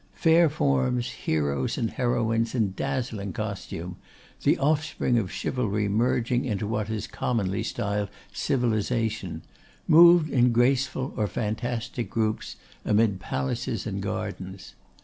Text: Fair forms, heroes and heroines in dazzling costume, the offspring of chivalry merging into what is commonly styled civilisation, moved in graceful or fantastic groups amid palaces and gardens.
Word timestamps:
Fair 0.15 0.49
forms, 0.49 1.11
heroes 1.11 1.77
and 1.77 1.91
heroines 1.91 2.55
in 2.55 2.73
dazzling 2.75 3.31
costume, 3.33 3.97
the 4.41 4.57
offspring 4.57 5.15
of 5.19 5.31
chivalry 5.31 5.87
merging 5.87 6.43
into 6.43 6.65
what 6.65 6.89
is 6.89 7.05
commonly 7.05 7.61
styled 7.61 8.09
civilisation, 8.33 9.43
moved 9.87 10.31
in 10.31 10.51
graceful 10.51 11.13
or 11.15 11.27
fantastic 11.27 12.09
groups 12.09 12.55
amid 12.83 13.19
palaces 13.19 13.85
and 13.85 14.01
gardens. 14.01 14.73